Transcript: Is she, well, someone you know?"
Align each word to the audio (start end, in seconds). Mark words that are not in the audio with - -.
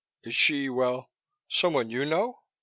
Is 0.23 0.35
she, 0.35 0.67
well, 0.67 1.11
someone 1.47 1.91
you 1.91 2.05
know?" 2.05 2.39